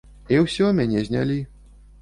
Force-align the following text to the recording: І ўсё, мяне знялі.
І 0.35 0.39
ўсё, 0.45 0.71
мяне 0.79 1.05
знялі. 1.11 1.39